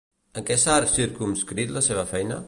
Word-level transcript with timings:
En 0.39 0.45
què 0.45 0.55
s'ha 0.61 0.77
circumscrit 0.93 1.75
la 1.77 1.85
seva 1.89 2.07
feina? 2.15 2.39